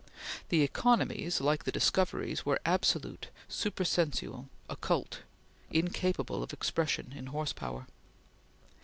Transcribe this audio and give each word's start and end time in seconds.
The 0.49 0.63
economies, 0.63 1.41
like 1.41 1.63
the 1.63 1.71
discoveries, 1.71 2.43
were 2.43 2.59
absolute, 2.65 3.27
supersensual, 3.47 4.49
occult; 4.67 5.19
incapable 5.69 6.41
of 6.41 6.51
expression 6.53 7.13
in 7.15 7.27
horse 7.27 7.53
power. 7.53 7.85